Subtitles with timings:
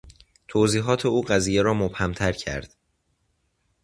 [0.47, 2.75] توضیحات او قضیه را مبهمتر کرد.